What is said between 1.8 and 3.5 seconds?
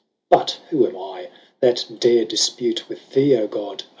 dare difpute with thee 0